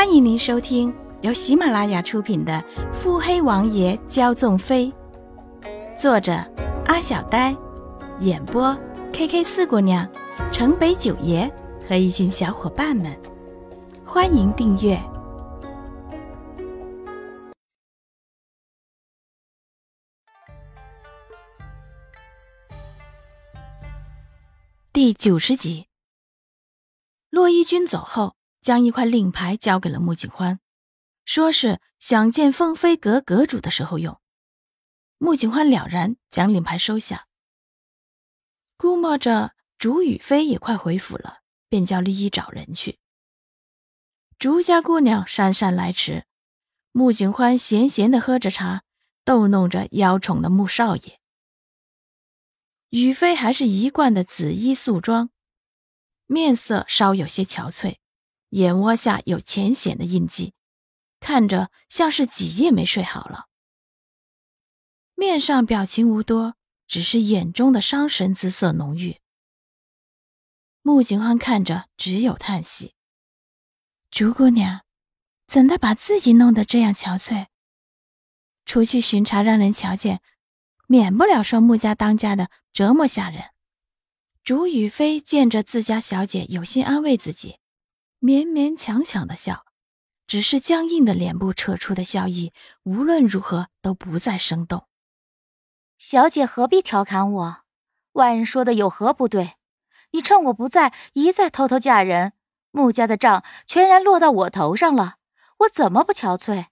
[0.00, 2.54] 欢迎您收听由喜马拉雅出品的
[2.94, 4.90] 《腹黑王爷骄纵妃》，
[6.00, 6.32] 作者
[6.86, 7.54] 阿小呆，
[8.20, 8.74] 演播
[9.12, 10.10] K K 四姑娘、
[10.50, 11.52] 城北九爷
[11.86, 13.14] 和一群小伙伴们。
[14.02, 14.98] 欢迎订阅
[24.94, 25.88] 第九十集。
[27.28, 28.39] 洛伊君走后。
[28.60, 30.60] 将一块令牌交给了穆景欢，
[31.24, 34.20] 说是想见凤飞阁阁主的时候用。
[35.18, 37.26] 穆景欢了然，将令牌收下。
[38.76, 42.98] 估摸着竹雨飞也快回府了，便叫绿衣找人去。
[44.38, 46.24] 竹家姑娘姗姗来迟，
[46.92, 48.84] 穆景欢闲闲的喝着茶，
[49.24, 51.20] 逗弄着邀宠的穆少爷。
[52.88, 55.30] 雨飞还是一贯的紫衣素装，
[56.26, 57.98] 面色稍有些憔悴。
[58.50, 60.54] 眼窝下有浅显的印记，
[61.18, 63.46] 看着像是几夜没睡好了。
[65.14, 69.20] 面上表情无多，只是眼中的伤神之色浓郁。
[70.82, 72.94] 穆景欢看着，只有叹息
[74.10, 74.80] ：“竹姑娘，
[75.46, 77.46] 怎的把自己弄得这样憔悴？
[78.64, 80.22] 出去巡查，让人瞧见，
[80.86, 83.50] 免不了说穆家当家的折磨下人。”
[84.42, 87.59] 竹雨飞见着自家小姐，有心安慰自己。
[88.20, 89.64] 勉勉强强的笑，
[90.26, 94.86] 只是僵硬的脸部扯出的笑意，无论如何都不再生动。
[95.96, 97.62] 小姐何必调侃我？
[98.12, 99.54] 外人说的有何不对？
[100.10, 102.34] 你趁我不在，一再偷偷嫁人，
[102.70, 105.16] 穆家的账全然落到我头上了，
[105.58, 106.66] 我怎么不憔悴？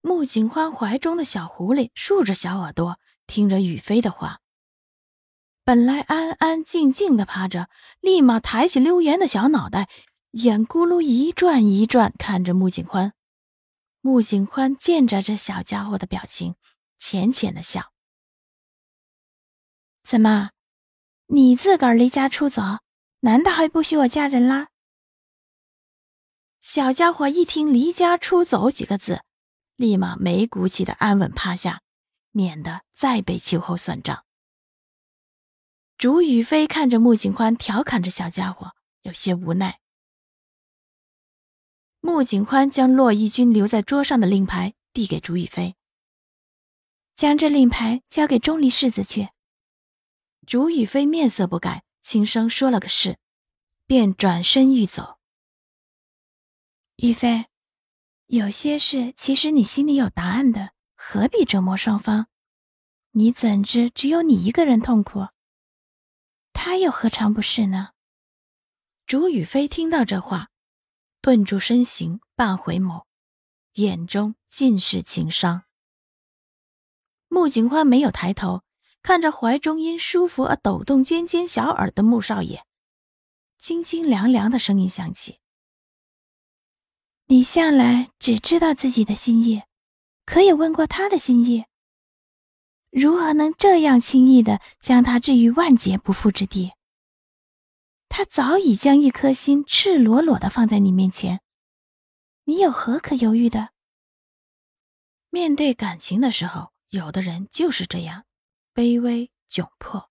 [0.00, 4.40] 穆景欢怀中的小狐狸竖着小耳朵，听着雨飞的话。
[5.66, 9.88] 本来安安静静的趴着，立马抬起溜圆的小脑袋，
[10.30, 13.14] 眼咕噜一转一转，看着穆景欢。
[14.00, 16.54] 穆景欢见着这小家伙的表情，
[16.98, 17.90] 浅浅的笑
[20.06, 20.50] ：“怎么，
[21.26, 22.62] 你自个儿离家出走，
[23.22, 24.68] 难道还不许我嫁人啦？”
[26.62, 29.24] 小家伙一听“离家出走”几个字，
[29.74, 31.80] 立马没骨气的安稳趴下，
[32.30, 34.25] 免得再被秋后算账。
[35.98, 39.80] 竹雨飞看着穆景欢调侃着小家伙，有些无奈。
[42.00, 45.74] 穆景欢将洛义军留在桌上的令牌递给竹雨飞，
[47.14, 49.30] 将这令牌交给钟离世子去。
[50.46, 53.18] 竹雨飞面色不改，轻声说了个是，
[53.86, 55.16] 便转身欲走。
[56.96, 57.46] 雨飞，
[58.26, 62.26] 有些事其实你心里有答案的，何必折磨双方？
[63.12, 65.28] 你怎知只有你一个人痛苦？
[66.68, 67.90] 他又何尝不是呢？
[69.06, 70.48] 竹雨飞听到这话，
[71.20, 73.04] 顿住身形，半回眸，
[73.74, 75.62] 眼中尽是情伤。
[77.28, 78.64] 穆景欢没有抬头，
[79.00, 82.64] 看着怀中因舒服而抖动尖尖小耳的穆少爷，
[83.56, 85.38] 清清凉凉的声音响起
[87.30, 89.62] ：“你向来只知道自己的心意，
[90.24, 91.66] 可有问过他的心意？”
[92.98, 96.72] 如何能这样轻易的将他置于万劫不复之地？
[98.08, 101.42] 他早已将一颗心赤裸裸的放在你面前，
[102.44, 103.68] 你有何可犹豫的？
[105.28, 108.24] 面对感情的时候，有的人就是这样，
[108.74, 110.08] 卑微窘迫，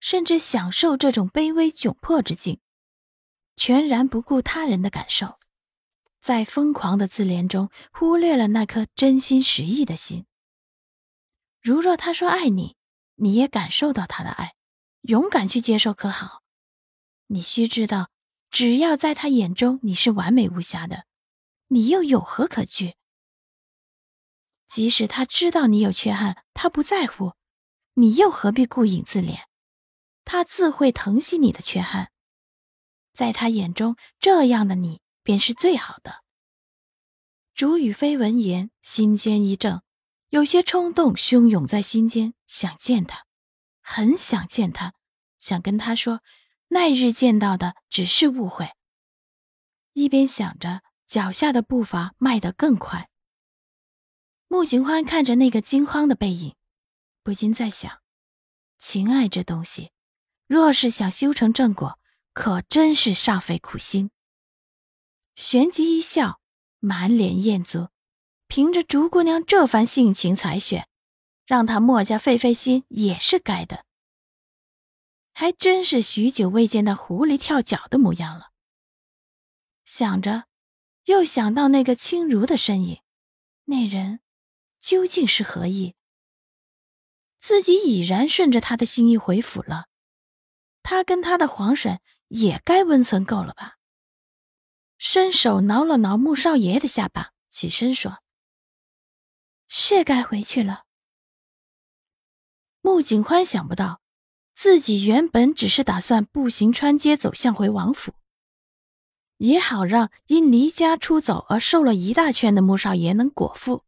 [0.00, 2.58] 甚至享受这种卑微窘迫之境，
[3.54, 5.36] 全然不顾他人的感受，
[6.20, 10.26] 在疯狂的自怜中忽略了那颗真心实意的心。
[11.66, 12.76] 如若他说爱你，
[13.16, 14.54] 你也感受到他的爱，
[15.00, 16.44] 勇敢去接受，可好？
[17.26, 18.12] 你须知道，
[18.52, 21.06] 只要在他眼中你是完美无瑕的，
[21.66, 22.94] 你又有何可惧？
[24.68, 27.32] 即使他知道你有缺憾，他不在乎，
[27.94, 29.40] 你又何必顾影自怜？
[30.24, 32.12] 他自会疼惜你的缺憾，
[33.12, 36.22] 在他眼中，这样的你便是最好的。
[37.56, 39.82] 竹雨飞闻言，心间一怔。
[40.30, 43.26] 有些冲动汹涌在心间，想见他，
[43.80, 44.94] 很想见他，
[45.38, 46.20] 想跟他说，
[46.68, 48.70] 那日见到的只是误会。
[49.92, 53.08] 一边想着，脚下的步伐迈得更快。
[54.48, 56.54] 穆景欢看着那个惊慌的背影，
[57.22, 58.00] 不禁在想：
[58.78, 59.92] 情爱这东西，
[60.46, 61.98] 若是想修成正果，
[62.32, 64.10] 可真是煞费苦心。
[65.36, 66.40] 旋即一笑，
[66.80, 67.88] 满脸艳足。
[68.48, 70.88] 凭着竹姑娘这番性情才选，
[71.46, 73.84] 让他墨家费费心也是该的。
[75.32, 78.52] 还真是许久未见那狐狸跳脚的模样了。
[79.84, 80.44] 想着，
[81.04, 83.02] 又想到那个轻如的身影，
[83.66, 84.20] 那人
[84.80, 85.94] 究竟是何意？
[87.38, 89.86] 自己已然顺着他的心意回府了，
[90.82, 93.76] 他跟他的皇婶也该温存够了吧？
[94.98, 98.20] 伸手挠了挠穆少爷的下巴，起身说
[99.68, 100.84] ：“是该回去了。”
[102.82, 104.00] 穆景欢想不到，
[104.54, 108.14] 自己原本只是打算步行穿街走向回王府，
[109.38, 113.82] 也好让因离家出走而瘦了一大圈的穆少爷能果腹，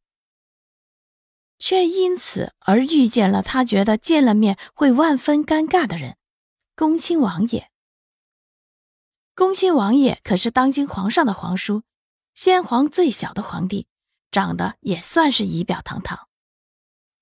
[1.58, 6.16] 却因此而遇见了他觉得见了面会万分尴尬的人——
[6.74, 7.70] 恭亲王爷。
[9.34, 11.82] 恭亲王爷可是当今皇上的皇叔，
[12.34, 13.86] 先皇最小的皇帝，
[14.30, 16.28] 长得也算是仪表堂堂。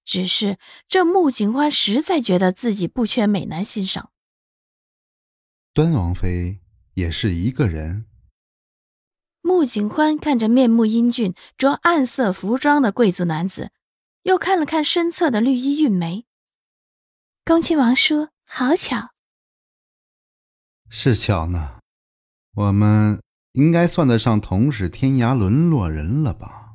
[0.04, 4.12] 只是这穆景欢实在觉得自己不缺美男欣赏。
[5.74, 6.60] 端王妃
[6.94, 8.06] 也是一个人。
[9.42, 13.70] 穆景欢看着面目英俊、着暗色服装的贵族男子，
[14.22, 16.26] 又看了看身侧的绿衣韵梅。
[17.44, 19.10] 恭亲王叔，好巧。
[20.88, 21.78] 是巧呢。
[22.54, 23.20] 我们
[23.52, 26.65] 应该算得上同是天涯沦落人了吧？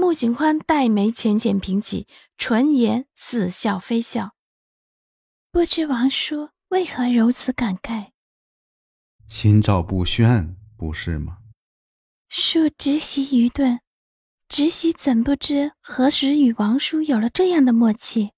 [0.00, 2.08] 穆景欢黛眉浅浅平起，
[2.38, 4.34] 唇颜似笑非笑。
[5.50, 8.12] 不知王叔为何如此感慨？
[9.28, 11.40] 心照不宣，不是吗？
[12.30, 13.80] 恕侄媳愚钝，
[14.48, 18.30] 侄媳怎不知何时与王叔有了这样的默契？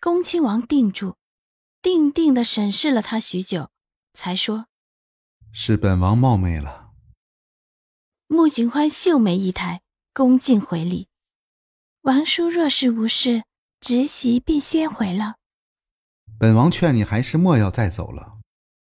[0.00, 1.16] 恭亲王定住，
[1.80, 3.70] 定定的审视了他许久。
[4.12, 4.66] 才说
[5.54, 6.90] ：“是本王冒昧了。”
[8.26, 9.82] 穆景欢秀眉一抬，
[10.18, 11.06] 恭敬回礼
[12.02, 13.44] ：“王叔若是无事，
[13.78, 15.36] 侄媳便先回了。”
[16.40, 18.40] 本王劝你还是莫要再走了。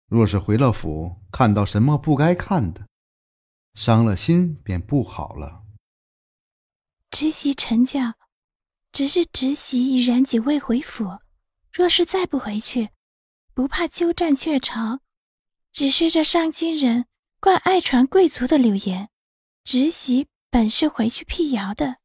[0.06, 2.86] 若是回了府，看到什么不该看的，
[3.74, 5.62] 伤了心便不好了。
[7.10, 8.14] 侄媳臣教，
[8.90, 11.18] 只是侄媳已然几未回府，
[11.70, 12.88] 若是再不回去，
[13.52, 15.00] 不怕鸠占鹊巢。
[15.70, 17.04] 只是这上京人
[17.38, 19.10] 惯爱传贵族的流言，
[19.62, 21.98] 侄媳本是回去辟谣的。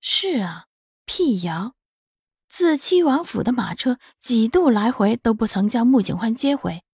[0.00, 0.66] 是啊，
[1.04, 1.74] 辟谣。
[2.48, 6.84] 自七王府的马车几度来回都不曾将穆景欢接回，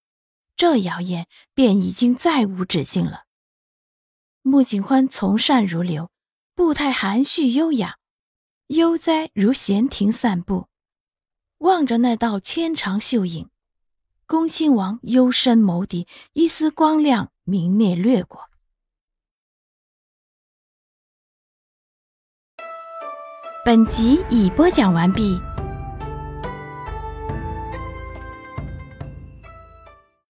[0.57, 3.25] 这谣言便已经再无止境了。
[4.41, 6.11] 穆景欢从善如流，
[6.55, 7.99] 步态含蓄优雅，
[8.69, 10.69] 悠哉如闲庭散步，
[11.59, 13.51] 望着那道纤长秀影。
[14.27, 18.49] 恭亲王幽深眸底，一丝光亮明灭掠过。
[23.65, 25.41] 本集已播讲完毕。